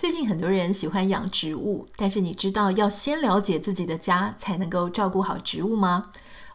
[0.00, 6.04] 最近很多人喜欢养植物，但是你知道要先了解自己的家，才能够照顾好植物吗？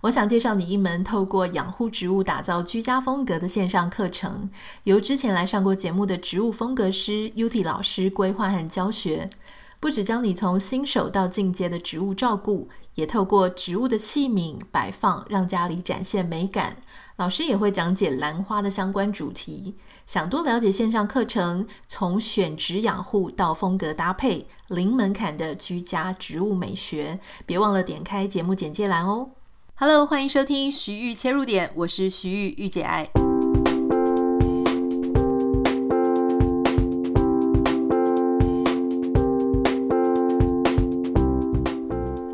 [0.01, 4.49] 我想介绍你一门透过养护植物打造居家风格的线上课程，
[4.85, 9.29] 由之前来上过节目的植物风格师 Uti 老师规划和教学。
[9.85, 16.77] 不只教你从新手到进阶的植物照顾，也透过植物的器皿摆放，让家里展现美感。
[17.17, 19.75] 老师也会讲解兰花的相关主题。
[20.07, 29.29] 想多了解线上课程，从选植养护到风格搭配，零门槛的居家植物美学，别忘了点开节目简介栏哦。
[29.75, 33.34] Hello，欢迎收听徐玉切入点，我是徐玉玉姐爱。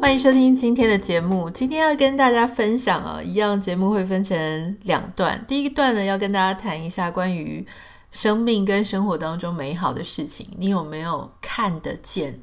[0.01, 1.47] 欢迎收听今天的节目。
[1.47, 5.39] 今天要跟大家分享啊，一样节目会分成两段。
[5.47, 7.63] 第一段呢，要跟大家谈一下关于
[8.09, 12.39] 生命跟生活当中美好的事情，你有没有看得见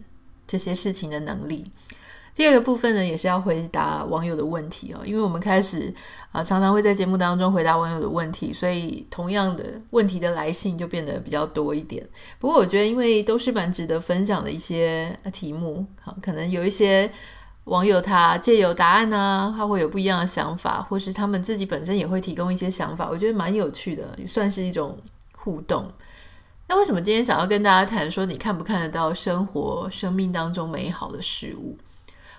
[0.46, 1.68] 这些事情的能力？
[2.32, 5.93] 第二个部分呢，也是要回答网友的问题哦，因为我们开始
[6.30, 12.06] 啊，常常会在节目当中回答网友的问题，所以同样的问题的来信就变得比较多一点。
[12.38, 17.10] 不过我觉得，因为都是蛮值得分享的一些题目，好，可能有一些。
[17.69, 24.97] 网友他借由答案呢、他会有不一样的想法，或是他们自己本身也会提供一些想法，我觉得蛮有趣的，算是一种
[25.37, 25.91] 互动。
[26.66, 31.79] 那为什么今天想要跟大家谈说，你看不看得到生活、生命当中美好的事物？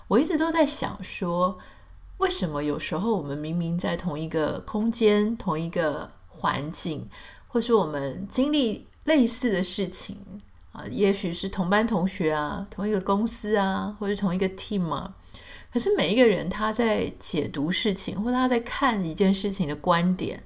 [0.08, 1.58] 我一直都在想说，
[2.18, 7.08] 为什么有时候我们明明在同一个空间、同一个环境，
[7.48, 10.18] 或是我们经历类似的事情？
[10.72, 15.14] 啊，也许是同班同学啊，同一个公司啊，或是同一个 team 啊。
[15.72, 20.44] 可是每一个人他在解读事情，或他在看一件事情的观点，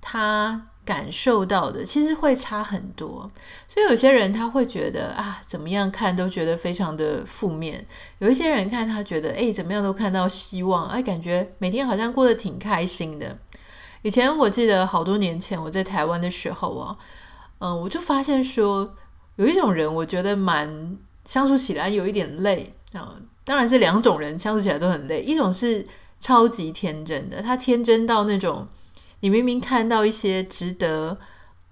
[0.00, 3.30] 他感受到的其实会差很多。
[3.68, 7.76] 所以有些人他会觉得啊，怎么样看都觉得非常的负面；
[8.18, 13.38] 有一些人看他觉得，哎，怎么样都看到希望，哎，感觉每天好像过得挺开心的。
[14.02, 16.96] 以前我记得好多年前我在台湾的时候啊，
[17.58, 18.94] 嗯，我就发现说。
[19.36, 23.16] 有一种人，我觉得蛮相处起来有一点累啊。
[23.44, 25.20] 当然是两种人相处起来都很累。
[25.22, 25.86] 一种是
[26.20, 28.66] 超级天真的，他天真到那种，
[29.20, 31.18] 你明明看到一些值得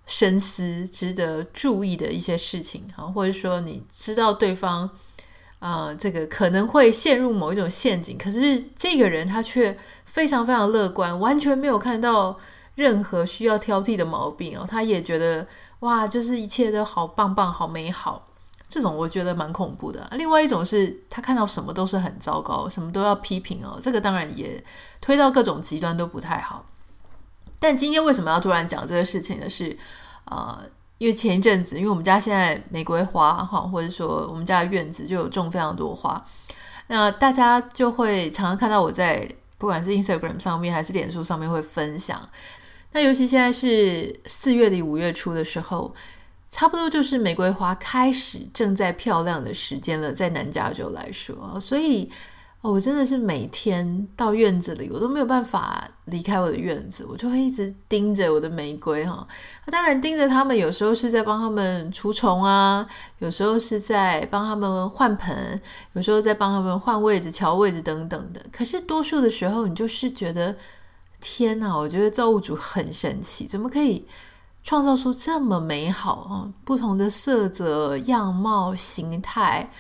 [0.06, 4.90] 深思、值得注意的一些事情啊，或者说你知道对方
[5.58, 12.36] 啊、这个可能会陷入某一种陷阱，可是这个人他却非常非常乐观，完全没有看到
[12.74, 14.66] 任何需要挑剔的毛病哦。
[14.68, 15.46] 他也觉得。
[15.80, 18.28] 哇，就是一切都好棒棒，好美好，
[18.70, 20.08] 这种我觉得蛮恐怖的。
[20.12, 24.62] 另外一种是他看到什么都是很糟糕，什么都要批评哦，这个当然也
[25.00, 26.64] 推到各种极端都不太好。
[27.58, 29.50] 但今天为什么要突然讲这个事情呢？
[29.50, 29.76] 是
[30.26, 30.56] 呃，
[30.98, 36.24] 因为前一阵子，因为我们家现在玫瑰花哈，或者说我们家的院子就有种非常多花，
[36.86, 42.26] 那大家就会常常看到我在不管是 Instagram 上面还是脸书上面会分享。
[42.92, 45.94] 那尤其现在是四月底五月初的时候，
[46.50, 52.10] 差不多就是玫瑰花开始正在漂亮的时间了，在南加州来说，所以
[52.60, 59.26] 哦我真的是每天到院子里，我都没有办法离开我的院子，我就会一直盯着我的玫瑰哈。
[59.64, 62.84] 那当然盯着他们，有时候是在帮他们除虫啊，
[63.18, 65.60] 有时候是在帮他们换盆，
[65.92, 68.44] 有时候在帮他们换位置、调位置等等的。
[68.52, 70.56] 可是多数的时候，你就是觉得。
[71.22, 74.06] 天哪，我觉得造物主很神奇，怎么可以
[74.62, 76.52] 创造出这么美好啊？
[76.64, 79.70] 不同的色泽、样貌、形态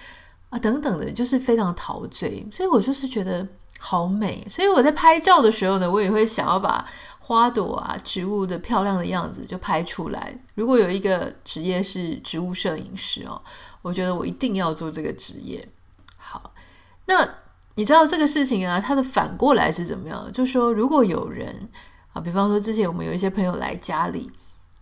[0.48, 2.46] 啊，等等的，就是非常陶醉。
[2.50, 3.46] 所以我就是觉得
[3.78, 4.46] 好美。
[4.48, 6.84] 所以我在拍照的时候呢，我也会想要把
[7.18, 10.38] 花朵啊、植物的漂亮的样子就拍出来。
[10.54, 13.40] 如果有一个职业是植物摄影师哦，
[13.82, 15.68] 我觉得我一定要做这个职业。
[16.16, 16.52] 好，
[17.06, 17.28] 那。
[17.76, 20.30] 你知道这个事情啊，它的反过来是怎么样？
[20.32, 21.70] 就是说，如果有人
[22.12, 24.30] 啊，比方说之前我们有一些朋友来家里，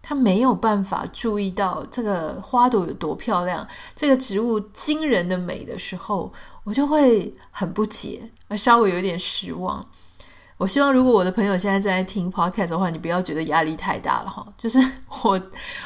[0.09, 6.33] 他没有办法注意到这个花朵有多漂亮，这个植物惊人的美的时候，
[6.65, 8.23] 我就会很不解，
[8.57, 9.87] 稍微有点失望。
[10.57, 14.47] 我希望如果我的朋友现在在听 podcast 的话，你不要觉得压力太大了哈。
[14.57, 14.81] 就是
[15.25, 15.39] 我，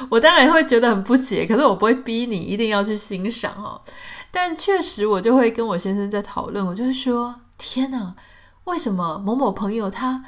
[0.09, 3.83] 我当然会觉得很不解，可是我不会逼你一定要去欣赏哦。
[4.31, 8.15] 但确实，我就会跟我先生在讨论，我就会说：天哪，
[8.65, 10.25] 为什么某某朋友他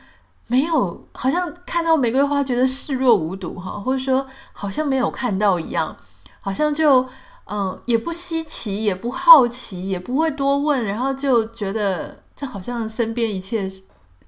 [0.47, 5.97] 没有，好像看到玫瑰花觉得视若无睹哈，或者说好像没有看到一样，
[6.41, 7.09] 好像就
[7.47, 13.71] 嗯也不稀奇，也不好奇，也不会多问，然后就觉得这好像身边一切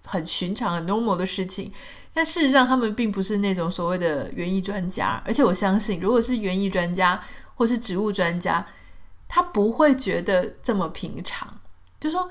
[0.06, 1.70] 很寻常、很 normal 的事情。
[2.14, 7.22] 但事实上，他们并不是那种所谓的园艺专家，而且我相信，如果是园艺专家，
[7.54, 8.66] 或是植物专家，
[9.28, 11.46] 他不会觉得这么平常。
[12.00, 12.26] 就说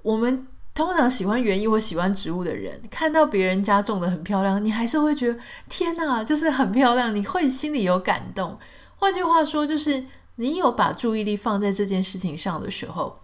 [0.00, 5.38] 我们通常喜欢园艺或喜欢植物的人，看到别人家种的很漂亮，你还是会觉得
[5.68, 8.58] 天哪，就是很漂亮，你会心里有感动。
[8.96, 10.04] 换句话说，就是
[10.36, 13.18] 你有把注意力放在这件事情上的时候，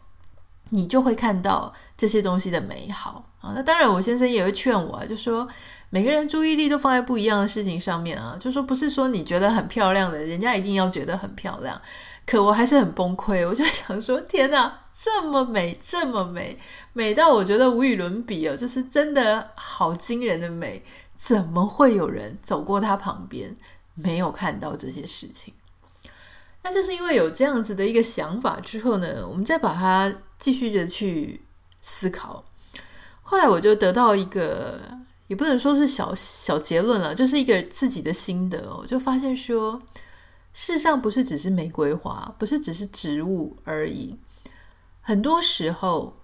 [0.70, 3.52] 你就会看到这些东西的美好啊。
[3.54, 5.48] 那当然，我先生也会劝我啊，就说
[5.88, 11.80] 每个人注意力都放在不一样的事情上面啊，就说不是说你觉得很漂亮的，人家一定要觉得很漂亮。
[12.28, 14.80] 可我还是很崩溃，我就想说，天哪！
[14.92, 16.58] 这么美，这么美，
[16.92, 18.54] 美到我觉得无与伦比哦！
[18.54, 20.82] 就是真的好惊人的美，
[21.16, 23.56] 怎么会有人走过他旁边
[23.94, 25.54] 没有看到这些事情？
[26.62, 31.40] 那就是因为有这样子的一个想法之后呢，我们再把它继续的去
[31.80, 32.44] 思考。
[33.22, 34.78] 后来我就得到一个，
[35.28, 39.80] 也不能说是小小结论了，就是一个自己的心得哦，就发现说，
[40.60, 44.18] 世上不是只是玫瑰花，不是只是植物而已。
[45.00, 46.16] 很多时候，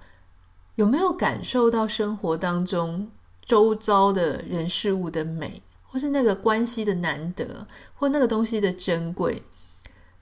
[0.74, 3.08] 有没有感受到生活当中
[3.44, 7.64] 周遭的人事物的美，或是那个关系的难得，
[7.94, 9.40] 或那个东西的珍贵，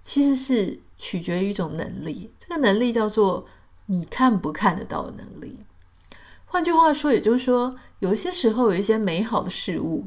[0.02, 2.30] 其实是取决于一种能力。
[2.38, 3.46] 这个能力叫做
[3.86, 5.60] 你看不看得到的能力。
[6.44, 10.06] 换句话说，也就是说，有一些时候，有一些美好的事物，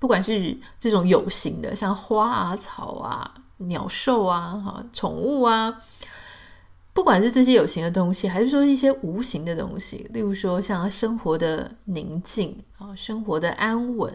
[0.00, 5.80] 不管是这种有形的，像花啊、草啊、鸟兽啊、哈、宠物啊。
[6.92, 14.12] 不管是这些有形的东西，还是说一些无形的东西，例如说像生活的宁静啊，生活的安稳，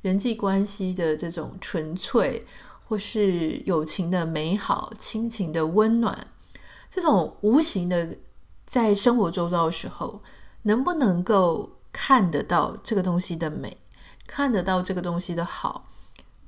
[0.00, 2.46] 人际关系的这种纯粹，
[2.88, 6.26] 或是友情的美好，亲情的温暖，
[6.90, 8.16] 这种无形的，
[8.64, 10.22] 在生活周遭的时候，
[10.62, 13.76] 能不能够看得到这个东西的美，
[14.26, 15.88] 看得到这个东西的好，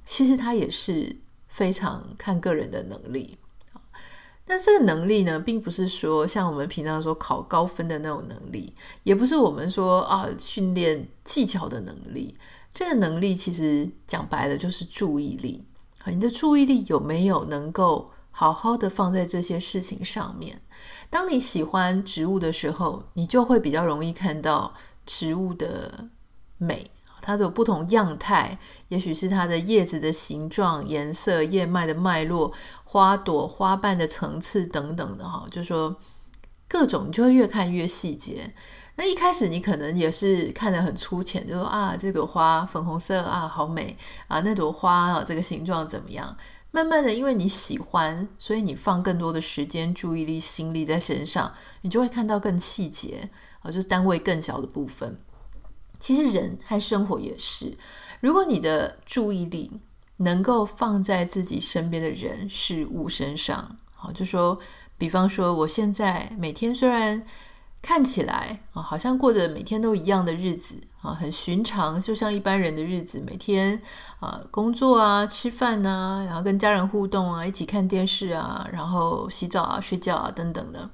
[0.05, 1.17] 其实它也是
[1.49, 3.39] 非常看个人的能力。
[4.49, 12.39] 但这个能力呢，并不是说像我们平常说考高分的那种能力，也不是我们说啊训练技巧的能力。
[12.73, 15.67] 这个能力其实讲白了就是注意力。
[16.05, 20.63] 你的注意力有没有能够好好的放在这些事情上面？
[21.11, 24.73] 当你喜欢植物的时候，你就会比较容易看到
[25.05, 26.09] 植物的
[26.59, 26.89] 美。
[27.27, 28.57] 它有不同样态，
[28.87, 32.53] 也许是它的叶子的形状、颜色、叶脉的脉络、
[32.85, 35.97] 花朵、花瓣的层次等等的哈，就说
[36.69, 38.55] 各种，你就会越看越细节。
[38.95, 46.37] 那一开始你可能也是看得很粗浅，就说啊，这朵花粉红色啊，好美啊，那朵花啊，这个形状怎么样？
[46.71, 53.29] 慢慢的，因为你喜欢，所以你放更多的时间、注意力、心力在身上，你就会看到更细节
[53.63, 55.19] 啊，就是单位更小的部分。
[55.99, 57.77] 其实人和生活也是，
[58.21, 59.71] 如果你的注意力
[60.19, 64.59] 能够放在自己身边的人事物身上，好，就说，
[64.99, 67.23] 比方说，我现在每天虽然
[67.83, 73.81] 看起来啊，好像过着每天都一样的日子啊，很寻常，就像一般人的日子，每天
[74.19, 80.89] 啊工作啊、吃饭啊，然后跟家人互动啊，一起看电视啊，然后洗澡啊、睡觉啊等等的。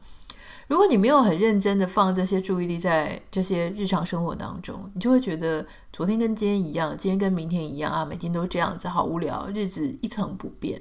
[0.69, 10.81] 如果你没有很认真的放这些注意力在这些日常生活当中，你就会觉得昨天跟今天一样，今天跟明天一样啊，每天都这样子，好无聊，日子一成不变。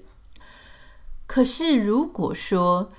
[1.26, 2.90] 可是如果说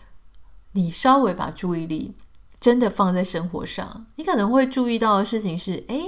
[0.73, 2.15] 你稍微把注意力
[2.61, 6.01] 真的放在生活上，你可能会注意到的事情是，哎，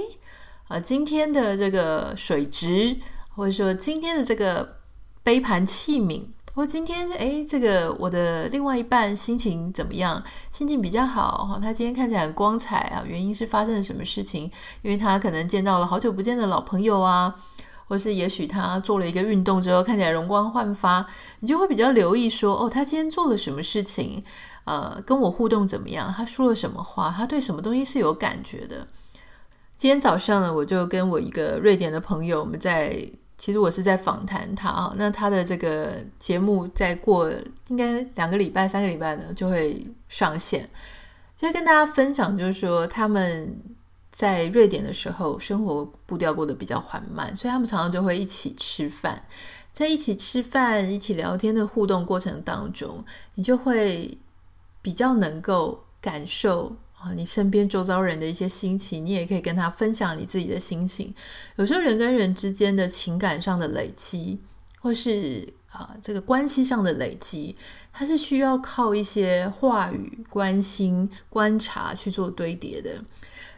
[0.67, 2.97] 啊，今天的这个水质，
[3.29, 4.77] 或者说今天的这个
[5.23, 6.23] 杯盘器皿。
[6.55, 10.23] 我今天哎，这个我的另外一半心情怎么样？
[10.49, 13.03] 心情比较好哈，他今天看起来很光彩啊。
[13.05, 14.49] 原因是发生了什么事情？
[14.81, 17.35] 因为他可能见到了好久不见的老朋友啊，
[17.87, 21.05] 或是也许他做了一个运动之后看起来容光焕发，
[21.41, 24.23] 你就会比较留意说哦，他今天做了什么事情？
[24.63, 26.13] 呃，跟我互动怎么样？
[26.15, 27.13] 他说了什么话？
[27.17, 28.87] 他对什么东西是有感觉的？
[29.75, 33.11] 今天早上呢，我就跟我一个瑞典的朋友，我们在。
[33.45, 37.31] 其实我是在访谈他啊，那他的这个节目再过
[37.67, 40.67] 应该两个礼拜、三个礼拜呢就会上线，
[41.37, 43.55] 就会跟大家分享，就是说他们
[44.09, 49.21] 在瑞典的时候生活步调过得比较缓慢，所以他们常常就会一起吃饭，
[49.71, 54.17] 在一起吃饭、一起聊天的互动过程当中，你就会
[54.81, 56.75] 比较能够感受。
[57.13, 61.13] 你身边周遭人的一些心情，你也可以跟他分享你自己的心情。
[61.57, 64.39] 有时候人跟人之间的情感上的累积，
[64.79, 67.55] 或是啊这个关系上的累积，
[67.91, 72.91] 它是需要靠一些话语、关心、观察去做堆叠的。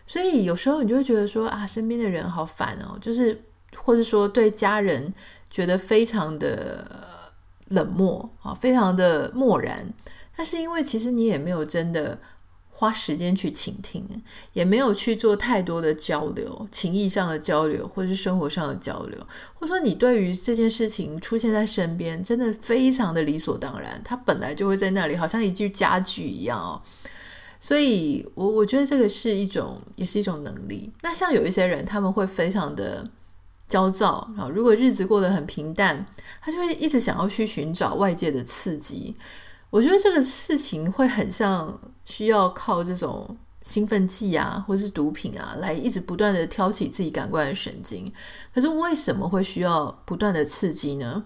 [0.05, 3.43] 所以有时候你就会觉得说啊，身边的人好烦哦，就是
[3.75, 5.13] 或者说对家人
[5.49, 7.33] 觉得非常的
[7.67, 9.93] 冷漠啊，非常的漠然。
[10.37, 12.17] 那是因为其实你也没有真的
[12.79, 14.05] 花时间去倾听，
[14.53, 19.19] 也没有去做太多的交流，情谊上的交流，或者是生活上的交流，
[19.55, 26.79] 或者说你对于这件事情出现在身边，真的非常的理所当然，它本来就会在那里，好像一具家具一样哦。
[27.59, 30.91] 所以我我觉得这个是一种，也是一种能力。
[31.01, 33.09] 那像有一些人，他们会非常的
[33.67, 36.05] 焦躁啊，如果日子过得很平淡，
[36.39, 39.15] 他就会一直想要去寻找外界的刺激。
[39.71, 48.09] 我觉得这个事情会很像需要靠这种兴奋剂啊，或是毒品啊，来一直不断的挑起自己感官的神经。
[48.53, 51.25] 可是为什么会需要不断的刺激呢？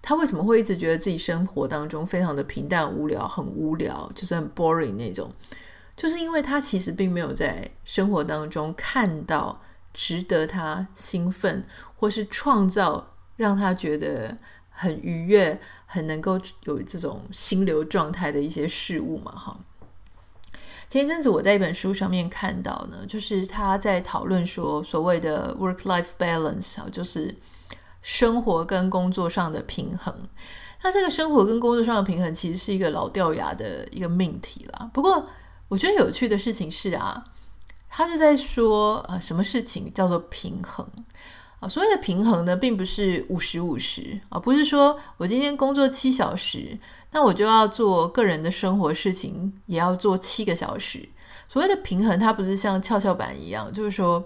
[0.00, 5.30] 他为什么会一直觉得自己生活当中非常的平淡无聊，很无聊，就是很 boring 那种？
[5.94, 9.60] 就是因为他其实并没有在生活当中看到
[9.92, 11.62] 值得他兴奋，
[11.94, 14.36] 或是创造让他觉得。
[14.74, 19.54] 很愉悦，很能够有这种心流状态的一些事物嘛，哈。
[20.92, 27.34] 前一阵子我在一本书上面看到呢，就是他在讨论说所谓的 work-life balance 啊，就是
[28.02, 30.14] 生活跟工作上的平衡。
[30.82, 34.90] 那这个生活跟工作上的平衡其实是一个老掉牙的一个命题啦。
[34.92, 35.26] 不过
[35.68, 37.24] 我觉得有趣的事情是啊，
[37.88, 40.86] 他就在说呃，什么事情叫做平衡？
[41.62, 46.76] 啊所谓的平衡呢，并不是五十五十啊，不是说我今天工作七小时，
[47.12, 51.08] 那我就要做个人的生活事情，也要做七个小时。
[51.48, 54.24] 所谓的平衡，它不是像跷跷板一样，就是说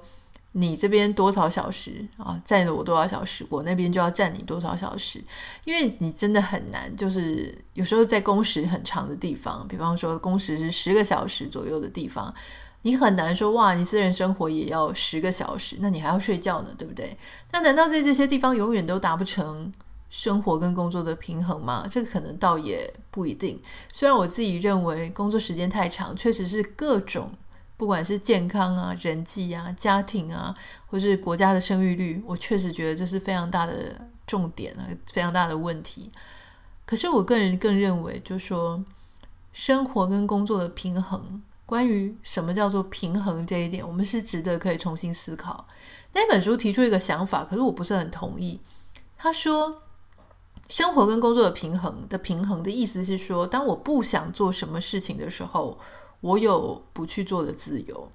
[0.52, 5.22] 你这边多少小时啊，占了我多少小时，我那边就要占你多少小时，
[5.64, 12.34] 因为你真的很难，就是有时候在工时很长的地方，比方说工时是十个小时左右的地方。
[12.86, 17.18] 你很难说哇，你私人生活也要十个小时，那你还要睡觉呢，对不对？
[17.50, 19.72] 那难道在这些地方永远都达不成
[20.08, 21.84] 生活跟工作的平衡吗？
[21.90, 23.60] 这个可能倒也不一定。
[23.92, 27.28] 虽然我自己认为工作时间太长，确实是各种
[27.76, 30.54] 不管是健康啊、人际啊、家庭啊，
[30.86, 36.12] 或是国家的生育率，我确实觉得这是非常大的重点啊，非常大的问题。
[36.84, 38.80] 可是我个人更认为，就是说
[39.52, 41.42] 生活跟工作的平衡。
[41.66, 45.66] 关于什么叫做平衡这一点，我们是值得可以重新思考。
[46.12, 48.60] 那本书提出一个想法，可是我不是很同意。
[49.18, 49.82] 他说，
[50.68, 55.78] 生活跟工作的平衡的平衡的意思是说，当我不想做什么事情的时候，
[56.20, 58.12] 我有不去做的自由。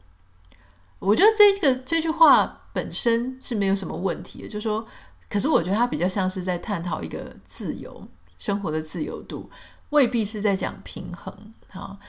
[0.99, 4.85] 我觉得这个这句话本身是没有什么问题的，就说，
[5.29, 9.49] 可是我觉得它比较像是在探讨一个自由生活的自由度，
[9.89, 11.99] 未必是在讲平衡啊。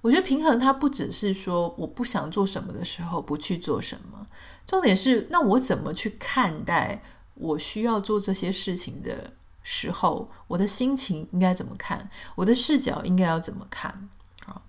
[0.00, 4.26] 我觉得平衡它不只是说我不想做什么的时候不去做什么，
[4.66, 7.02] 重点是那我怎么去看待
[7.34, 14.08] 我需要做这些事情的时候，我的心情应该怎么看，我的视角应该要怎么看？
[14.46, 14.62] 啊，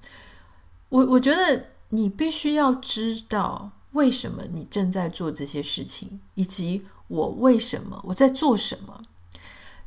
[0.89, 9.01] 我我觉得你必须要知道为什么你正在做这些事情，以及我为什么我在做什么。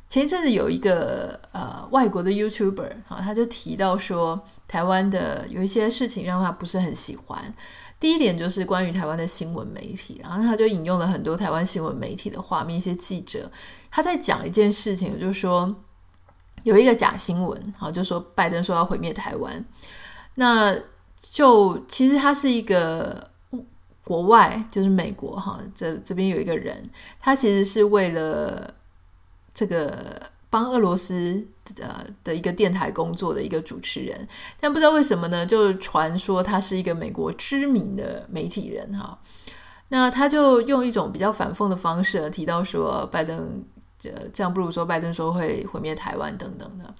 [0.09, 7.53] 前一阵子有一个呃外国的 YouTuber 啊，他就提到说，台湾的有一些事情让他不是很喜欢。
[7.99, 13.51] 第一点就是关于台湾的新闻媒体，然后他就引用了很多台湾新闻媒体的画面，一些记者
[13.91, 15.75] 他在讲一件事情，就是说
[16.63, 19.63] 有一个假新闻，啊，就说拜登说要毁灭台湾，
[20.33, 20.75] 那
[21.21, 23.29] 就其实他是一个
[24.03, 26.89] 国外，就是美国哈，这这边有一个人，
[27.19, 28.73] 他其实是为了。
[29.55, 30.19] 这个
[30.53, 31.43] 帮俄罗斯
[31.81, 34.27] 呃的一个电台工作的一个主持人，
[34.59, 39.17] 但不知道为什么呢，就传说他是一个美国知名的媒体人哈。
[39.89, 43.65] 那他就用一种比较反讽的方式提到说，拜登
[43.97, 46.93] 这这样不如说拜登说会毁灭台湾等等的。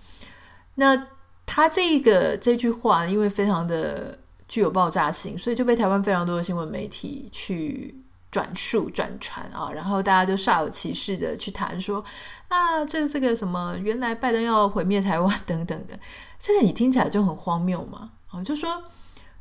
[0.73, 1.07] 那
[1.45, 4.17] 他这个这句话因为非常的
[4.47, 8.02] 具有爆炸性，所以就被台湾非常多的新闻媒体去。
[8.33, 12.03] 转述转传啊，然后大家就煞有其事的去谈说
[12.47, 15.99] 啊，这个这个什么，原来拜登要毁灭台湾 等等的，
[16.39, 18.81] 这个你听起来就很荒谬嘛啊，就说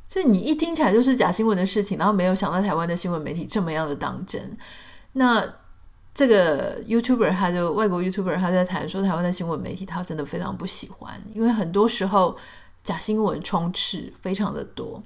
[0.07, 4.55] 这你一听起来就是假新闻的事情，然后没有想到台湾的新闻媒体这么样的当真。
[5.13, 5.43] 那
[6.13, 12.37] 这个 YouTuber 他就外国 YouTuber 他就在谈说，台湾的新闻媒体他真的非常不喜欢，因为很多时候
[12.83, 15.01] 假新闻充斥非常的多。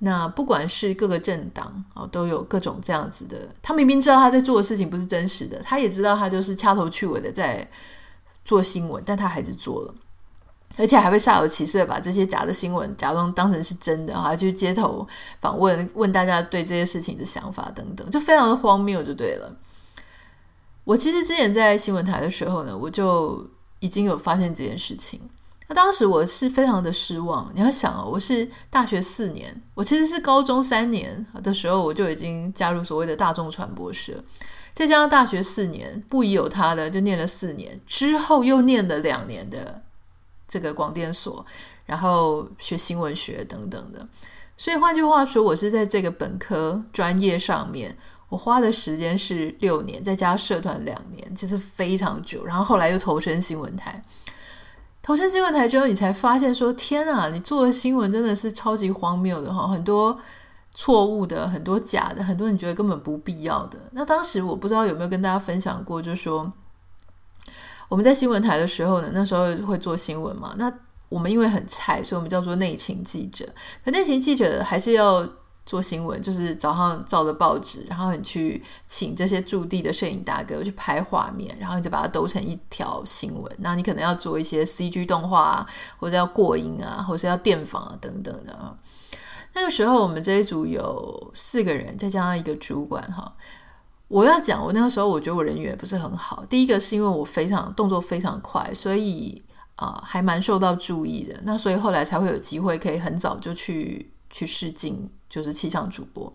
[0.00, 3.48] 那不管是各个政党啊，都有各种这样子的。
[3.60, 7.68] 他明明知道他在做的事情不是真实的，他也知道他就是掐头去尾的在
[8.44, 9.94] 做新闻，但他还是做了，
[10.76, 15.04] 而且还会煞有其事的把这些假的新闻假装当成是真的，还去街头
[15.40, 19.52] 访问，问大家对这些事情的想法等等，就非常的荒谬，就对了。
[20.84, 23.44] 我其实之前在新闻台的时候呢，我就
[23.80, 25.20] 已经有发现这件事情。
[25.68, 27.52] 那当时我是非常的失望。
[27.54, 34.14] 你要想啊，我是大学四年，我其实是高中三年的时候我就已经加入所谓的大众传播社，
[34.72, 39.82] 再加上大学四年不疑有他的就念了四年，之后又念了两年的
[40.48, 41.44] 这个广电所，
[41.84, 44.06] 然后学新闻学等等的。
[44.56, 47.94] 所以换句话说，我是在这个本科专业上面，
[48.30, 52.46] 我花的时间是六年，再加社团两年，其实非常久。
[52.46, 54.02] 然后后来又投身新闻台。
[55.08, 60.14] 投身新闻台之后，你才发现说：“天啊，你做的新闻真的是超级荒谬的哈，很多
[60.72, 66.52] 错误的，很多假的，很多你觉得根本不必要的。”那当时我不知道有没有跟大家分享过，就是说
[67.88, 70.54] 我们在新闻台的时候呢，那时候会做新闻嘛。
[70.58, 70.70] 那
[71.08, 73.48] 我们因为很菜，所以我们叫做内勤记者。
[73.82, 75.26] 可内勤记者还是要。
[75.68, 83.56] 做新闻就是早上照着报纸，然后你去请这些驻地的摄影大哥去拍画面，然后你就把它兜成一条新闻。
[83.58, 85.66] 那你可能要做一些 CG 动画啊，
[85.98, 88.78] 或者要过音啊，或者要电访啊等等的。
[89.52, 93.36] 那个时候我们这一组有四个人，再加上一个主管哈。
[94.08, 96.46] 我要讲，我那个时候我觉得我人缘不是很好。
[96.46, 99.44] 第一个是因为我非常动作非常快，所以
[99.76, 101.38] 啊、呃、还蛮受到注意的。
[101.42, 105.10] 那所以后来才会有机会可以很早就去去试镜。
[105.28, 106.32] 就是气象主播，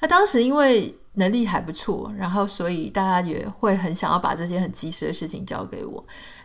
[0.00, 6.04] 那当时因为能力还不错，然后所以大家也会很想要把这些很及时的事情交给我。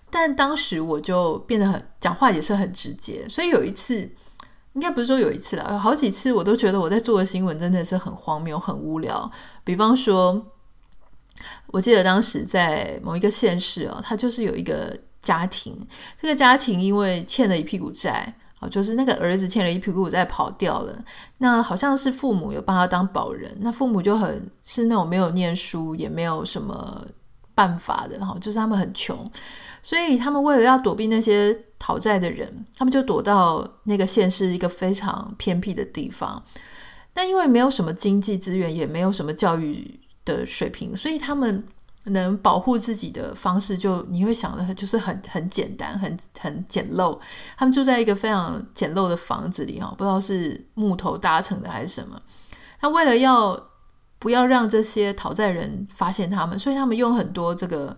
[0.10, 4.10] 但当时我就变得很讲话也是很直接，所以有一次，
[4.74, 9.30] 应该不是说有一次了，有好几次我都觉得我在做的新闻真的是很荒谬、很无聊。
[9.64, 10.46] 比方说，
[11.68, 15.76] 我记得当时在某一个县市哦，他就是有一个家庭，
[16.22, 18.36] 这个家庭因为欠了一屁股债。
[18.60, 21.06] 哦，就是那个儿子欠了一屁股债跑掉了，
[21.38, 27.06] 那好像是父母有帮他当保人，那父母就很是那种没有念书也没有什么
[27.54, 29.30] 办法的哈，就是他们很穷，
[29.84, 36.44] 所以他们为了要躲避那些讨债的人，他们就躲到那个县市一个非常偏僻的地方，
[37.14, 41.64] 但因为没有什么经济资源，也没有什么教育的水平，所以他们。
[42.12, 47.20] 能保护自己的方式就，你会想的，就是很很简单，很很简陋。
[47.58, 52.22] 他们住在一个非常简陋的房子里啊，不知道是木头搭成的还是什么。
[52.82, 53.62] 那为了要
[54.20, 57.98] 不要让这些讨债人发现他们，所以他们用很多这个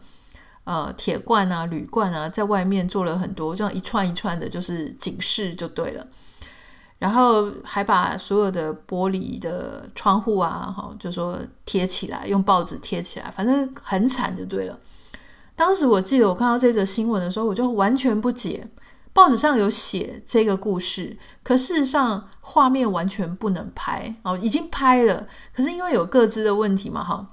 [0.63, 6.07] 呃铁罐啊、铝罐啊，在外面做了很多这样一串一串的，就是警示就对了。
[6.99, 14.77] 然后还把所有的玻璃的窗户啊，哈，就说贴起来，用报纸贴起来，反正很惨就对了。
[15.55, 18.69] 当时我记得我看到这则新闻的时候，我就完全不解，
[19.13, 27.25] 报纸上有写这个故事，可事实上画面完全不能拍哦，已经拍了，可是因为有各自的问题嘛，哈，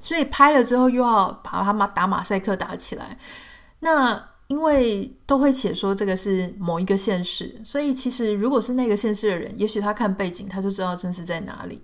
[0.00, 3.18] 所以拍了之后又要把它打马赛克打起来，
[3.80, 4.35] 那。
[4.48, 11.80] 因为都会写说这个是某一个县市，所以其实如果是那个县市的人，也许他看背景他就知道真是在哪里。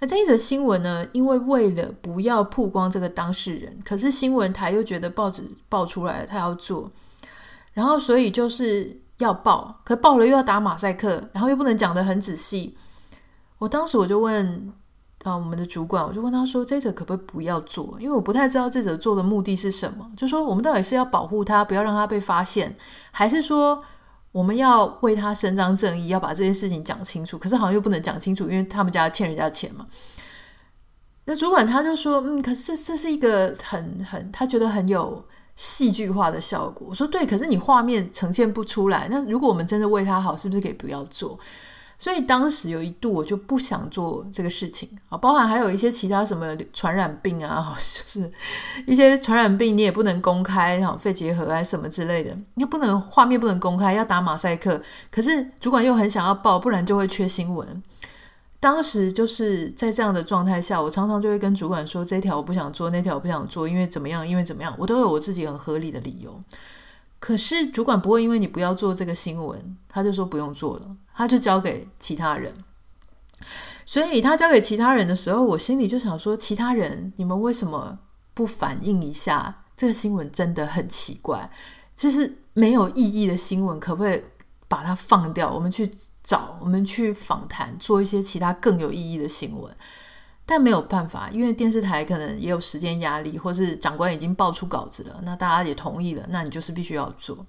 [0.00, 6.90] 那这一则新闻呢，因为为了不要曝光这个当事人，可是新闻台又觉得报纸报出来了，他要做，
[7.72, 12.76] 然后所以就是要报，可报了又要打马赛克，然后又不能讲得很仔细。
[13.58, 14.72] 我当时我就问。
[15.28, 17.96] 啊，我们的主管，我就问他说：“这则可不可以不要做？
[17.98, 20.08] 因为我不太知道这则做的目的是什么。
[20.16, 22.76] 就说我们到底是要保护他，不要让他被发现，
[23.10, 23.82] 还是说
[24.30, 27.36] 我们要为他伸张正义，要把这件事情讲清楚？
[27.36, 29.84] 可是好像又不能讲清楚，因为他们家欠人家钱嘛。
[31.24, 35.24] 那主管他就说：嗯，可是这这是一个很很，他觉得很有
[35.56, 36.86] 戏剧化的效果。
[36.88, 39.08] 我说对，可是你画面呈现不出来。
[39.10, 41.36] 那如果我们真的为他好，是不是可以不要做？”
[41.98, 48.30] 所以当时有一度我就不想做这个事情啊，包含还有一些其他什么传染病啊， 就是
[48.86, 54.80] 一些传染病你也不能公开，哈，肺结核啊什么之类的，你不能画面不能公开，要打马赛克。
[55.10, 57.82] 可是主管又很想要报，不然就会缺新闻。
[58.60, 66.38] 当时就是在这样的状态下，我常常就会跟主管说，这条我不想做，那条我不想做，因为怎么样，因为怎么样，我都有我自己很合理的理由。
[67.18, 70.96] 可是主管不会因为你不要做这个新闻，他就说不用做了。
[71.16, 72.54] 他就交给其他人，
[73.86, 77.98] 所以他交给其他人的时候，我心里就想说：其他人，你们为什么
[78.34, 81.50] 不反映一下这个新闻真的很奇怪？
[81.94, 84.22] 这是没有意义的新闻，可不可以
[84.68, 85.50] 把它放掉？
[85.50, 85.90] 我们去
[86.22, 89.74] 找，我们去访谈，做一些其他更有意义的新闻。
[90.44, 97.46] 但没有办法，因为电视台可能也有时间压力，或是长官已经爆出稿子了，那大家也同意了，那你就是必须要做。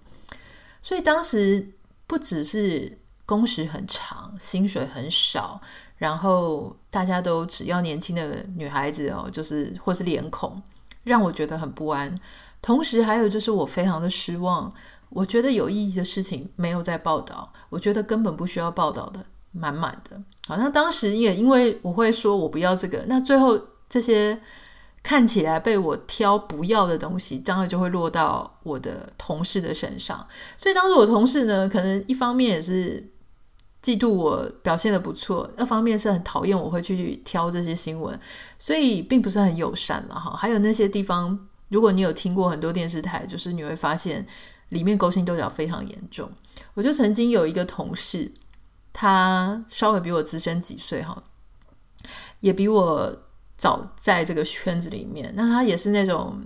[0.81, 1.73] 所以当时
[2.07, 2.97] 不只是。
[3.27, 5.61] 工时很长，薪水很少，
[5.97, 10.59] 然后大家都只要年轻的女孩子哦，就是或是脸孔，
[11.03, 12.19] 让我觉得很不安。
[12.61, 14.73] 同时还有就是我非常的失望，
[15.09, 20.19] 我觉得有意义的事情没有在报道，我觉得根本不需要报道的，满满的。
[20.47, 24.39] 好，那当时也因为我会说我不要这个，那最后这些。
[25.03, 30.27] 看起来被我挑不要的东西，当然就会落到我的同事的身上。
[30.57, 33.09] 所以当时我同事呢，可能一方面也是
[33.87, 38.19] 嫉妒我表现的不错，二方面是很讨厌我会去挑这些新闻，
[38.59, 40.35] 所以并不是很友善了哈。
[40.35, 44.27] 还有那些地方，如果你有听过很多电视台，就是你会发现
[44.69, 46.29] 里面勾心斗角非常严重。
[46.73, 48.33] 我就曾经有一个同事，
[48.91, 51.23] 他稍微比我资深几岁哈，
[52.41, 53.23] 也比我。
[53.59, 56.39] 早在这个圈子里面，那他也是那种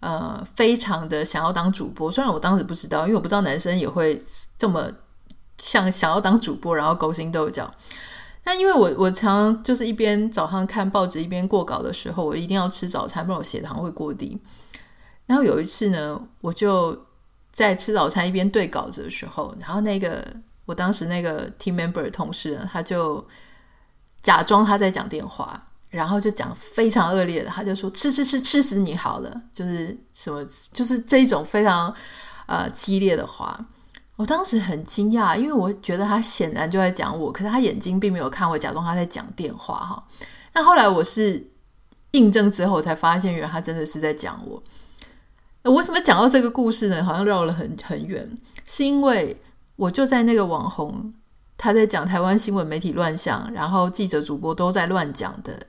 [0.00, 2.10] 呃，非常的想要当主播。
[2.10, 4.20] 虽然我当时不知道，因为我不知道男生也会
[4.58, 4.90] 这么
[5.58, 7.72] 想想要当主播，然后勾心斗角。
[8.44, 14.40] 那因为我我常就是一边早上看报纸一边过稿的时候，我一定要吃早餐，不然我血糖会过低。
[15.26, 17.06] 然后有一次呢，我就
[17.52, 20.24] 在吃早餐一边对稿子的时候，然后那个
[20.64, 23.26] 我当时那个 team member 的同事呢，他就
[24.22, 25.62] 假装他在讲电话。
[25.88, 31.94] 然后就讲非常恶劣的，他就说吃吃吃吃死你好了，就是什么就是这一种非常
[32.46, 33.58] 呃激烈的话。
[34.16, 40.02] 我当时很惊讶，因为我觉得他显然就在讲我，可是他眼睛并没有看我，假装他在讲电话哈。
[40.54, 41.50] 那后来我是
[42.12, 44.62] 印证之后才发现，原来他真的是在讲我。
[45.64, 47.04] 我为什么讲到这个故事呢？
[47.04, 49.40] 好像绕了很很远，是因为
[49.76, 51.12] 我就在那个网红
[51.58, 55.66] 他在讲台湾新闻媒体乱象，然后记者主播都在乱讲的。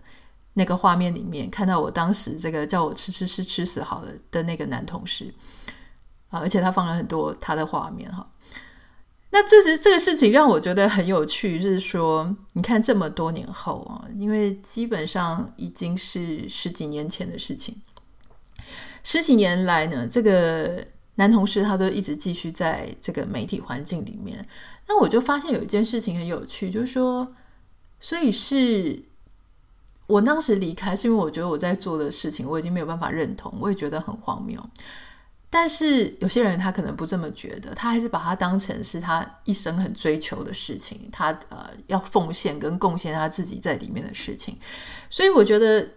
[0.53, 5.31] 那个画面里面看到我当时这个叫我吃吃吃吃死好了的那个男同事
[6.29, 8.27] 啊，而且他放了很多他的画面哈。
[9.29, 17.75] 那这是这个事情让我觉得很有趣，就是说你看这么多年后啊，因为基本上已经是十几年前的事情，
[19.03, 20.85] 十几年来呢，这个
[21.15, 24.47] 男同事他都一直继续在这个媒体环境里面。
[24.87, 27.27] 那我就发现有一件事情很有趣，就是说，
[27.99, 29.03] 所以是。
[30.07, 34.57] 我当时离开是因为我觉得我在做的事情我已经没有办法认同，我也觉得很荒谬。
[35.49, 44.57] 但是有些人他可能不这么觉得，他还是把它当成是他一生很追求的事情，他呃要奉献跟贡献他自己在里面的事情。
[45.10, 45.89] 所以我觉得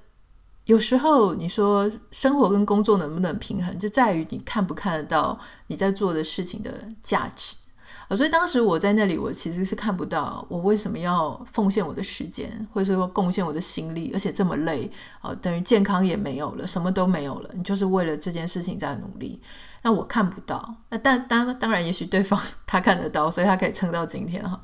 [0.66, 7.56] 有时候你说生活跟工作能不能平衡，就在于你看不看得到你在做的事情的价值。
[8.16, 17.50] 所以当时我在那里，我其实是看不到我为什么要奉献我的时间，或者说贡献我的心力，而且这么累啊，等于健康也没有了，什么都没有了。
[17.54, 19.40] 你就是为了这件事情在努力，
[19.82, 20.74] 那我看不到。
[20.88, 24.60] 那但当当然，也许对方他看得到，所以他可以撑到今天哈。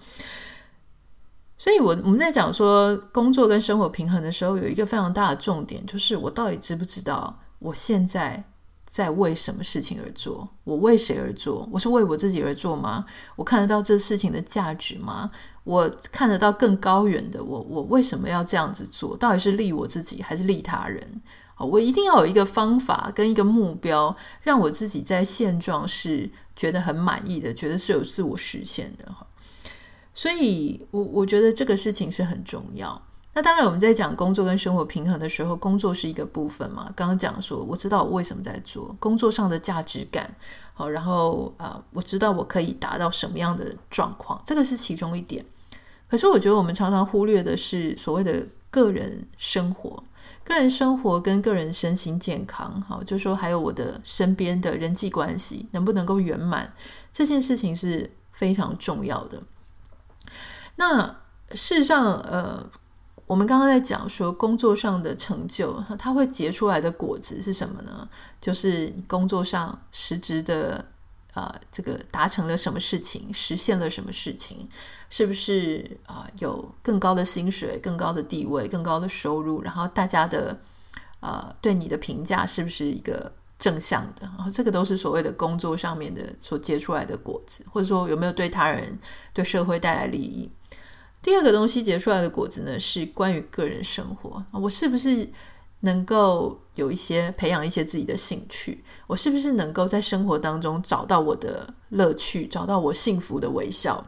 [1.57, 8.45] 所以我我们在讲说工作跟生活平衡的时候，有一个非常大的重点，就是我到底知不知道我现在。
[8.87, 10.49] 在为什么事情而做？
[10.65, 11.69] 我为谁而做？
[11.71, 13.05] 我是为我自己而做吗？
[13.35, 15.31] 我看得到这事情的价值吗？
[15.65, 17.61] 我看得到更高远的我？
[17.69, 19.17] 我为什么要这样子做？
[19.17, 21.21] 到底是利我自己还是利他人？
[21.55, 29.13] 好我一定要有一个方法跟一个目标，让我自己在现状是觉得很满意的，觉得是有自我实现的。
[30.15, 33.03] 所以我我觉得这个事情是很重要。
[33.37, 36.91] 那当然，我们在讲工作跟生活平衡的时候，工作是一个部分嘛。
[36.97, 40.35] 刚刚讲说，我知道我为什么在做工作上的价值感，
[40.73, 45.45] 好，然后啊、我知道我可以达到什么样的状况，这个是其中一点。
[46.09, 50.03] 可是我觉得我们常常忽略的是所谓的个人生活，
[50.43, 56.73] 个人生活跟个人身心健康，好，就是说还有我的身边的人际关系能不能够圆满，
[57.13, 59.43] 这件事情是非常重要的。
[60.77, 61.17] 那
[61.51, 62.67] 事实上，呃。
[63.27, 68.09] 我们刚刚在讲说工作上的成就，它会结出来的果子是什么呢？
[68.41, 70.77] 就是工作上实质的
[71.33, 74.69] 啊、呃，这个达成了什么事情，实现了什么事情，
[75.11, 79.61] 是不是啊、有更高的薪水、更高的地位、更高的收入？
[79.61, 80.57] 然后大家的
[81.19, 84.23] 啊、呃、对你的评价是不是一个正向的？
[84.23, 88.97] 然后这个都是所谓的工作上面的所结出来的果子，或者说有没有对他人、
[89.33, 90.49] 对社会带来利益？
[91.23, 94.45] 第二个东西结出来的果子呢，是关于个人生活。
[94.53, 95.29] 我是不是
[95.81, 98.83] 能够有一些培养一些自己的兴趣？
[99.07, 104.05] 我是不是能够在生活当中找到我的乐趣，找到我幸福的微笑？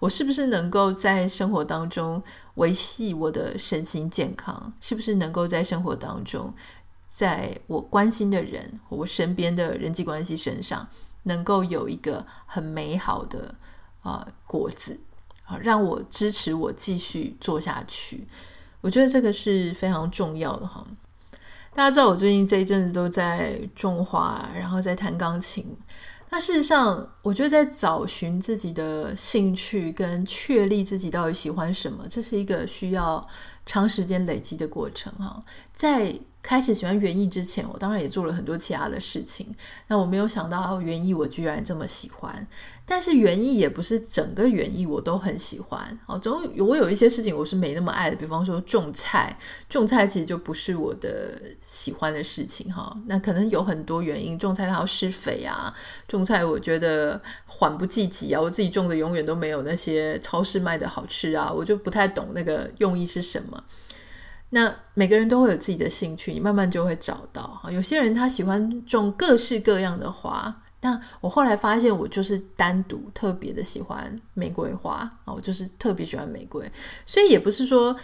[0.00, 2.20] 我是不是能够在生活当中
[2.54, 4.72] 维系我的身心健康？
[4.80, 6.52] 是不是能够在生活当中，
[7.06, 10.88] 在我关心的人、我身边的人际关系身上，
[11.24, 13.54] 能够有一个很美好的
[14.00, 14.98] 啊、果子？
[15.60, 18.26] 让我支持我继续做下去，
[18.80, 20.86] 我觉得这个是非常重要的哈。
[21.74, 25.76] 大家知道我最近这一阵子都在种花，然后在弹钢琴。
[26.28, 33.26] 那事实上，我觉得在找寻自己的兴趣跟确立自己到底喜欢什么，这是一个需要
[33.66, 35.42] 长时间累积的过程哈。
[35.72, 39.54] 在开始喜欢园艺之前，我当然也做了很多其他的事情。
[39.86, 42.46] 那我没有想到园艺我居然这么喜欢，
[42.84, 45.98] 但是园艺也不是整个园艺我都很喜欢。
[46.06, 52.96] 哦，总我有一些事情我是没那么爱的，比方说种菜，种菜其实就不是我的喜欢的事情哈。
[53.06, 55.72] 那可能有很多原因，种菜它要施肥啊，
[56.08, 63.62] 种菜我觉得缓不济急啊，我自己种的永远都没有那些超市卖的好吃啊，我就不太懂那个用意是什么。
[64.54, 67.58] 那每个人都会有自己的兴趣，你慢慢就会找到。
[67.72, 76.70] 有些人他喜欢种各式各样的花，但我后来发现，我就是单独特别的喜欢玫瑰花啊，我就是特别喜欢玫瑰。
[77.06, 77.96] 所以也不是说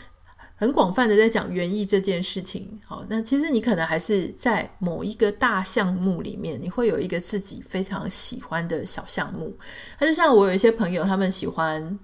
[0.55, 2.81] 很广泛的在讲园艺这件事情。
[2.87, 9.55] 好，那其实你可能还是在某一个大项目里面，你会有一个自己非常喜欢的小项目。
[10.01, 11.99] 那就像我有一些朋友，他们喜欢。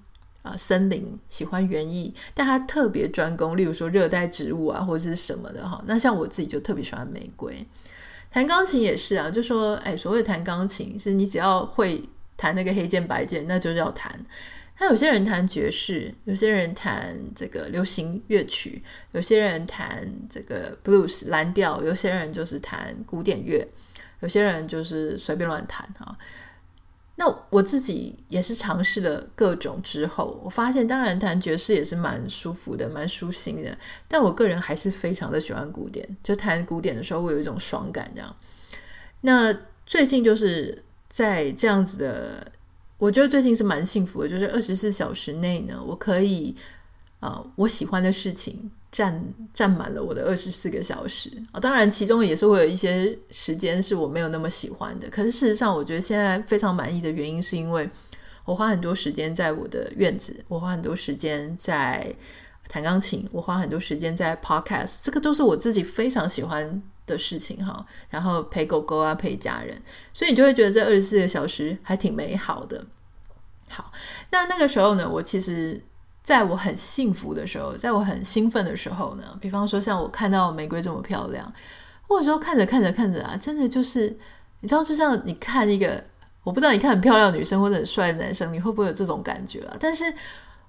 [0.45, 5.83] 啊，森林喜欢园艺，但他特别专攻，例如说热带植物啊，或者是什么的哈。
[5.87, 7.67] 那像我自己就特别喜欢玫瑰。
[8.31, 12.03] 弹钢琴也是啊，就说哎，所谓弹钢琴，是你只要会
[12.37, 14.13] 弹那个黑键白键，那就叫弹。
[14.79, 23.67] 那有些人弹爵士，有些人弹这个流行乐曲，有些人弹这个 blues 蓝调，有些人就是弹古典乐，
[24.21, 26.19] 有些人就是随便乱弹哈。
[27.17, 33.79] 那我自己也是尝试了各种之后，我发现当然弹爵士也是蛮舒服的，蛮舒心的。
[34.09, 38.37] 但我个人还是非常的喜欢古典，就弹古典的时候会有一种爽感这样。
[39.21, 42.51] 那最近就是在这样子的，
[42.99, 46.57] 我觉得最近是蛮幸福的，就是二十四小时内呢，我可以
[47.21, 48.71] 啊、呃，我喜欢的事情。
[48.95, 55.11] 占占满了我的二十四个小时啊，当然其中也是会有一些时间是我没有那么喜欢的。
[55.11, 57.91] 可是事实上，我觉得现在非常满意的原因，是因为
[58.45, 62.15] 我花很多时间在我的院子，我花很多时间在
[62.69, 67.85] 弹钢琴，我花很多时间在 podcast，这个都是我自己非常喜欢的事情哈。
[68.11, 69.77] 然后陪狗狗啊，陪家人，
[70.13, 72.87] 所以你就会觉得这二十四个小时还挺美好的。
[73.69, 73.91] 好，
[74.31, 75.83] 那那个时候呢，我其实。
[76.25, 81.53] 在我很幸福的时候，在我很兴奋的时候呢，比方说像我看到玫瑰这么漂亮，
[82.09, 84.09] 或者说看着看着看着啊，真的就是
[84.61, 86.03] 你知道，就像你看一个，
[86.43, 89.77] 我不知道你看很漂亮女生或者很帅的男生，你会不会有这种感觉了？
[89.79, 90.11] 但是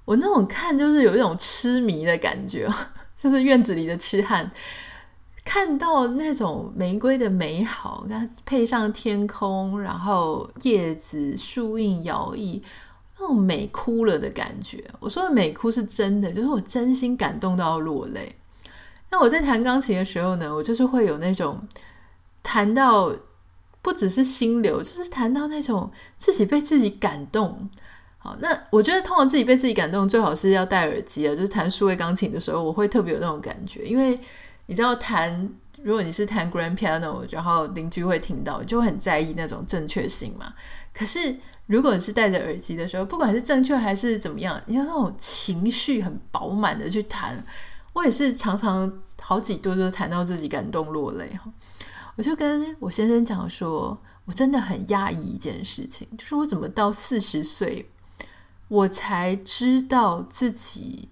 [0.03, 2.69] 我那种看就是有一种痴迷的感觉，
[3.17, 4.51] 就是院子里的痴汉，
[5.45, 12.61] 看到那种玫瑰的美好，那配上天空，然后叶子树荫摇曳。
[13.17, 18.35] 那种美哭了的感觉，我说的美哭是真的，就是我真心感动到落泪。
[19.09, 21.65] 那我在弹钢琴的时候呢，我就是会有那种
[22.43, 23.13] 弹到
[23.81, 27.69] 不只是心流，就是弹到那种自己被自己感动。
[28.17, 34.19] 好，那我觉得通常自己被自己感动，最好是要戴耳机啊，就是弹数位钢琴的时候，我会特别有那种感觉，因为
[34.65, 35.47] 你知道弹，
[35.83, 40.51] 如果你是弹 grand piano，然后邻居会听到，就很在意那种正确性嘛。
[40.95, 41.37] 可是。
[41.67, 47.43] 如果你是戴着耳机的时候，不管是正确还是怎么样，你要那种情绪很饱满的去弹，
[47.93, 51.51] 我也是常常好几度都弹到自己感动落泪哈。
[52.17, 57.89] 我就跟我先生讲说，我真的很讶异一件事情，就是我怎么到四十岁，
[58.67, 61.09] 我才知道自己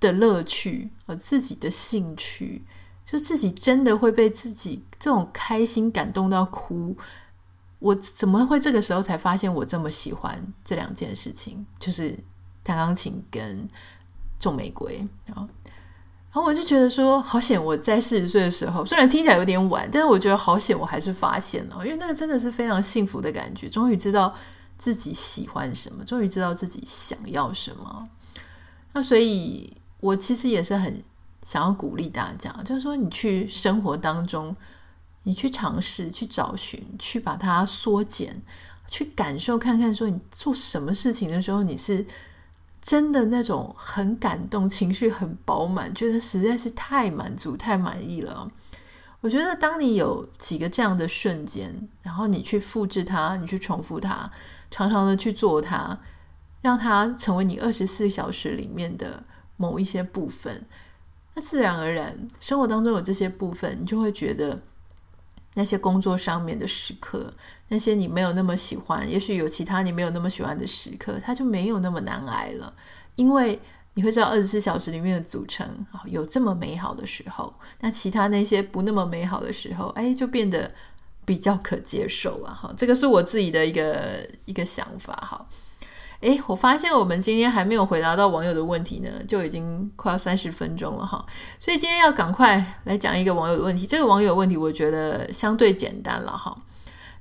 [0.00, 2.64] 的乐趣和自己的兴趣，
[3.06, 6.96] 就自己真的会被自己这种开心感动到哭。
[7.80, 11.64] 我怎么会这个时候才发现我这么喜欢这两件事情？
[11.78, 12.18] 就是
[12.64, 13.68] 弹钢琴跟
[14.38, 15.06] 种玫瑰。
[15.24, 17.64] 然后，然后我就觉得说，好险！
[17.64, 23.68] 我在四十岁的时候，虽然听起来有点晚，但是我觉得好险，我还是发现了，因为那个真的是非常幸福的感觉。
[23.68, 24.34] 终于知道
[24.76, 28.08] 自己喜欢什么，终于知道自己想要什么。
[28.92, 31.00] 那所以，我其实也是很
[31.44, 34.56] 想要鼓励大家，就是说，你去生活当中。
[35.24, 38.42] 你去尝试，去找寻，去把它缩减，
[38.86, 42.06] 去感受看看，说你做什么事情的时候，你是
[42.80, 48.50] 真的那种很感动，情绪很饱满，觉得实在是太满足、太满意了。
[49.20, 54.30] 我觉得，当你有几个这样的瞬间，然后你去复制它，你去重复它，
[54.70, 55.98] 常常的去做它，
[56.62, 59.24] 让它成为你二十四小时里面的
[59.56, 60.64] 某一些部分，
[61.34, 64.62] 那自然而然，生活当中有这些部分，你就会觉得。
[65.58, 67.34] 那些工作上面的时刻，
[67.66, 72.72] 那些你没有那么喜欢，也许有其他你没有那么喜欢的时刻，它就没有那么难挨了，
[73.16, 73.60] 因为
[73.94, 80.72] 你会知道二十四小时里面的组成啊，有这么美好的时候，那其他那些不那么美好的时候，哎，就变得
[81.24, 82.72] 比较可接受了哈。
[82.76, 85.44] 这个是我自己的一个一个想法哈。
[86.20, 91.24] 诶，我发现我们今天还没有回答到网友的问题呢，就已经快要三十分钟了哈，
[91.60, 93.86] 所以今天要赶快来讲一个网友的问题。
[93.86, 96.56] 这个网友问题我觉得相对简单了哈，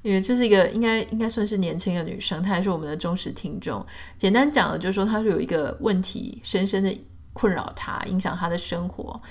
[0.01, 3.86] 因为这是一个应该应该算是年轻的女生，她还是我们的忠实听众。
[4.17, 6.97] 简单讲的就是说，她是有一个问题深深的
[7.33, 9.21] 困扰她，影响她的生活。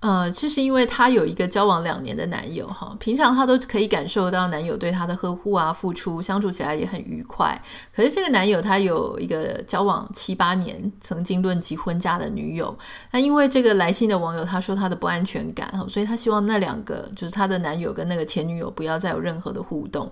[0.00, 7.60] 呃，就是因为她有一个交往两年的男友哈，平常她都可以感受到男友对她的呵护啊、付出，相处起来也很愉快。
[7.94, 12.74] 可是这个男友他有一个交往七八年、曾经论及婚嫁的女友，
[13.10, 20.10] 那因为这个来信的网友他说他的不安全感哈，所以他希望那两个就是他的男友跟那个前女友不要再有任何的互动。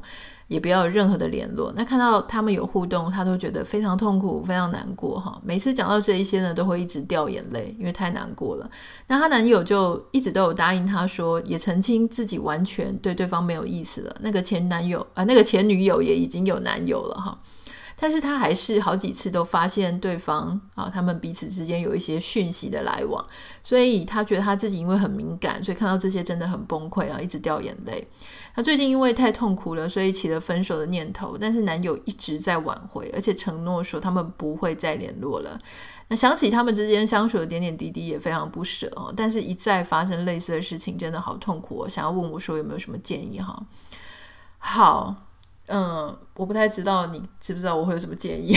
[0.48, 1.72] 也不要有任何的联络。
[1.76, 5.38] 那看到他们有互动，他都觉得非常痛苦、非常难过哈。
[5.44, 8.68] 每次讲到这一些呢，都会一直掉眼泪，因为太难过了。
[9.06, 14.16] 那她男友就一直都有答应她说，也澄清自己完全对对方没有意思了。
[14.20, 17.38] 那个前男友啊、那个前女友也已经有男友了哈。
[18.00, 23.26] 但是他还是好几次都发现对方啊，他们彼此之间有一些讯息的来往，
[23.60, 28.06] 所以他觉得他自己因为很敏感，所以看到这些真的很崩溃啊，一直掉眼泪。
[28.58, 35.56] 他最近因为太痛苦了，所以起了分手的念头，但是男友一直在挽回，而且承诺说他们不会再联络了。
[36.08, 39.14] 那想起他们之间相处的点点滴滴，也非常不舍哦。
[39.16, 41.88] 但是，一再发生类似的事情，真的好痛苦哦。
[41.88, 43.64] 想要问我说有没有什么建议哈？
[44.58, 45.14] 好。
[45.68, 48.56] 嗯，我不太知道你知不知道我会有什么建议。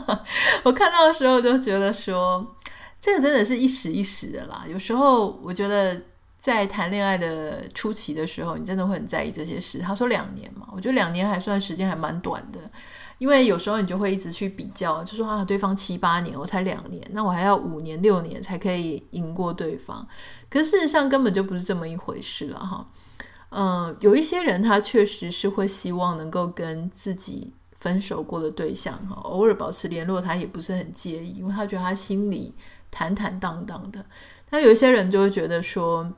[0.64, 2.56] 我看到的时候就觉得说，
[2.98, 4.64] 这个真的是一时一时的啦。
[4.66, 6.00] 有时候我觉得
[6.44, 9.78] 在谈恋爱的初期的时候，你真的会很在意这些事。
[9.78, 12.60] 他说两年嘛，我觉得两年还算时间还蛮短的，
[13.16, 20.06] 因为有时候你就会一直去比较，就说啊，对方七八年，我才两年，那我还要五年六年才可以赢过对方。
[20.50, 22.86] 可事实上根本就不是这么一回事了哈。
[23.48, 32.54] 嗯，有一些人他确实是会希望能够跟自己分手过的对象哈，偶尔保持联络，他也不是很介意，因为他觉得他心里
[32.90, 34.04] 坦坦荡荡的。
[34.50, 36.12] 但有一些人就会觉得说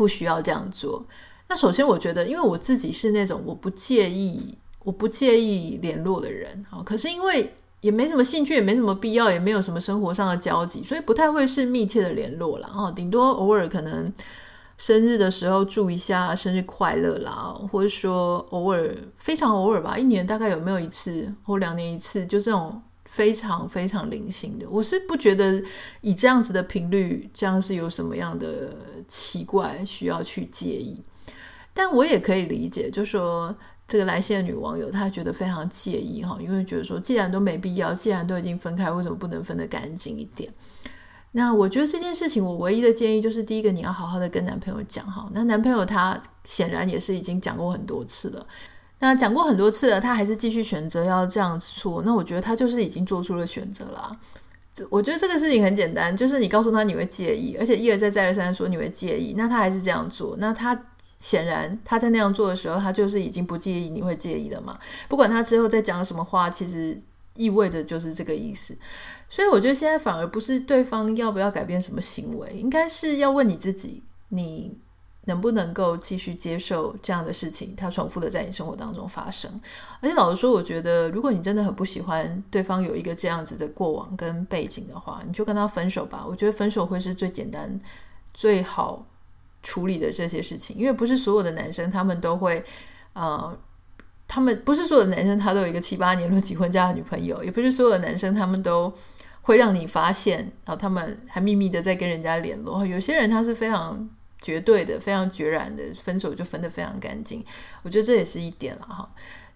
[0.00, 1.04] 不需要这样做。
[1.46, 14.10] 那首先，我觉得，因为我自己是那种我不介意，我不介意联络的人啊，可是因为也没什么兴趣，也没什么必要，也没有什么生活上的交集，所以不太会是密切的联络了哦，顶多偶尔可能。
[14.78, 22.80] 生日的时候祝一下生日快乐啦，或者说偶尔非常偶尔吧，一年大概有没有一次或两年一次，就这种
[23.10, 25.60] 非常非常零星的，我是不觉得
[26.00, 28.72] 以这样子的频率，这样是有什么样的
[29.08, 30.96] 奇怪需要去介意。
[31.74, 33.52] 但我也可以理解，就说
[33.88, 40.48] 这个来信的女网友她觉得非常介意哈，因为觉得说既然都没必要，既然都已经分开，为什么不能分得干净一点？
[41.32, 45.28] 那我觉得这件事情，我唯一的建议就是，第一个你要好好的跟男朋友讲哈。
[45.32, 48.46] 那男朋友他显然也是已经讲过很多次了，
[49.00, 52.02] 那讲过很多次了，他还是继续选择要这样子做。
[52.02, 54.16] 那我觉得他就是已经做出了选择了。
[54.72, 60.36] 这我觉得这个事情很简单，就是你告诉他你会介意，而且一而再再而三说你会介意，那他还是这样做。
[60.38, 60.80] 那他
[61.18, 64.78] 显然他在那样做的时候，他就是已经不介意你会介意了嘛。
[65.08, 66.96] 不管他之后再讲什么话，其实。
[67.36, 68.76] 意味着就是这个意思，
[69.28, 74.76] 所以我觉得现在反而不是对方要不要改变什么行为，应该是要问你自己，你
[75.26, 79.50] 能不能够继续接受这样的事情，它重复的在你生活当中发生。
[80.00, 86.24] 而且老实说，我觉得如果你真的很不喜欢对方有一个这样子的过往跟背景的话，你就跟他分手吧。
[86.28, 87.78] 我觉得分手会是最简单、
[88.32, 89.06] 最好
[89.62, 92.64] 处理的这些事情，因为不是所有的男生他们都会，
[93.12, 93.58] 呃。
[94.32, 98.94] 他们不是所有的男生，他都有一个七八年论及婚这样的女朋友，也不是所有的男生，他们都
[99.42, 102.86] 会让你发现，然后他们还秘密的在跟人家联络。
[102.86, 104.08] 有些人他是非常
[104.40, 107.44] 绝对的，非常决然的，分手就分得非常干净。
[107.82, 109.08] 我觉得这也是一点了哈。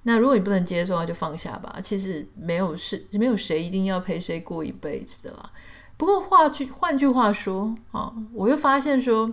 [0.02, 1.78] 那如果你不能接受，那就放下吧。
[1.82, 5.50] 其实没有是没有谁一定要陪谁过一辈子的啦。
[5.96, 9.32] 不过话句换句话说啊，我又发现说，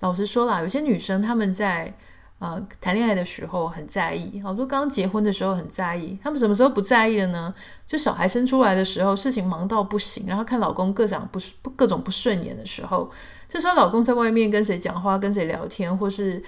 [0.00, 1.96] 老实说啦，有些女生她们在。
[2.40, 6.16] 呃，谈恋爱的时候很在意，好多刚结婚的时候很在意。
[6.22, 7.52] 他们什么时候不在意了呢？
[7.84, 13.10] 就小孩生出来的时候，事情忙到不行，然后看老公各种不不各种不顺眼的时候，
[13.48, 16.42] 这时候老公在外面跟谁讲话、跟谁聊天，或是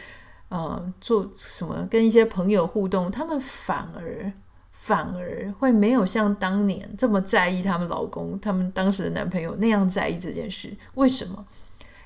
[0.50, 4.32] 呃做什么跟一些朋友互动，他们反而
[4.70, 10.76] 反而会没有像当年这么在意他们老公、他们当时的男朋友那样在意这件事。
[10.94, 11.44] 为什么？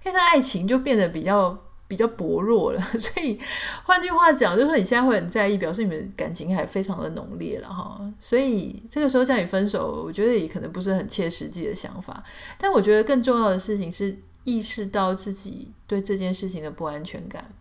[0.05, 1.59] 因为他爱情就变得比较。
[1.87, 2.81] 比较薄弱了。
[2.81, 3.39] 所以
[3.85, 8.01] 换句话讲，就是说你现在会很在意，表示你们感情还非常的浓烈了哈。
[8.19, 12.25] 所以这个时候叫你分手，我觉得也可能不是很切实际的想法。
[12.59, 17.53] 但我觉得更重要的事情是意识到自己对这件事情的不安全感，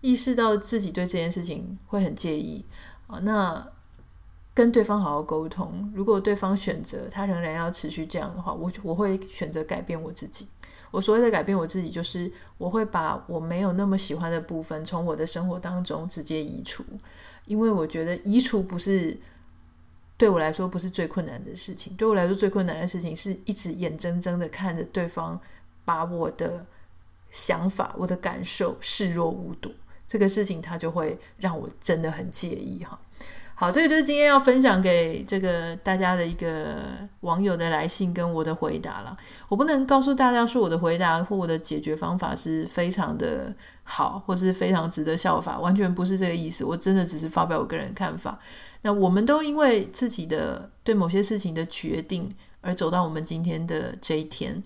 [0.00, 2.64] 意识到自己对这件事情会很介意
[3.06, 3.18] 啊。
[3.20, 3.66] 那
[4.54, 10.48] 跟对方好好沟通，如果对方选择他仍然要持续这样的话，我我会选择改变我自己。
[10.90, 16.82] 我所谓的改变我自己，就是我会把我没有那么喜欢的部分从我的生活当中直接移除，
[17.46, 19.16] 因为我觉得移除不是
[20.16, 21.94] 对我来说不是最困难的事情。
[21.94, 25.38] 对我来说最困难的事情是一直眼睁睁的看着对方
[25.88, 26.66] 把我的
[27.30, 29.72] 想法、我的感受视若无睹，
[30.06, 33.00] 这个事情他就会让我真的很介意哈。
[33.54, 36.88] 好，这个就是今天要分享给这个大家的一个
[37.20, 39.16] 网友的来信跟我的回答了。
[39.48, 46.62] 我不能告诉大家说我的回答或我的解决方法是非常的好，或是非常值得效法，完全不是这个意思。
[46.62, 48.38] 我真的只是发表我个人看法。
[48.82, 52.30] 那我们都因为自己的对某些事情的决定
[52.60, 54.62] 而走到我们今天的这一天。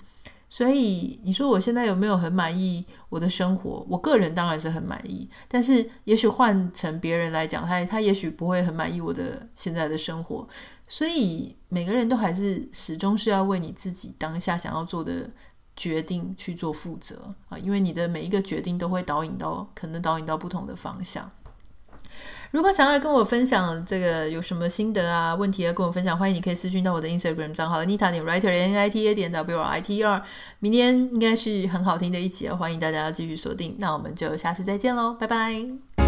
[0.53, 3.87] 所以你说我现在有没有很满意我的生活？
[3.89, 10.47] 我个人当然是很满意，但是也许换成别人来讲，他他也许不会很满意我的现在的生活。
[10.87, 15.31] 所以每个人都还是始终是要为你自己当下想要做的
[15.75, 21.31] 决定去做负责啊，因为你的每一个决定都会导引到，可能导引到不同的方向。
[22.53, 30.03] 如果想要跟我分享这个有什么心得啊、问题要跟我分享，欢迎你可以私讯到我的 Instagram 账号 Nita 点 Writer N I T A 点 W R I T E
[30.05, 30.23] R。
[30.59, 33.75] 明天应该是很好听的一集啊，欢迎大家继续锁定。
[33.79, 36.02] 那我们就下次再见喽，拜拜。